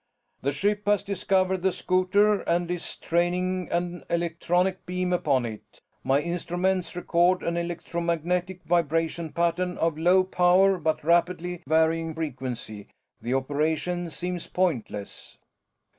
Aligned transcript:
"The 0.41 0.51
ship 0.51 0.87
has 0.87 1.03
discovered 1.03 1.61
the 1.61 1.71
scouter 1.71 2.39
and 2.41 2.71
is 2.71 2.95
training 2.97 3.67
an 3.71 4.03
electronic 4.09 4.83
beam 4.87 5.13
upon 5.13 5.45
it. 5.45 5.79
My 6.03 6.19
instruments 6.19 6.95
record 6.95 7.43
an 7.43 7.55
electromagnetic 7.55 8.63
vibration 8.63 9.31
pattern 9.31 9.77
of 9.77 9.99
low 9.99 10.23
power 10.23 10.79
but 10.79 11.03
rapidly 11.03 11.61
varying 11.67 12.15
frequency. 12.15 12.87
The 13.21 13.35
operation 13.35 14.09
seems 14.09 14.47
pointless." 14.47 15.37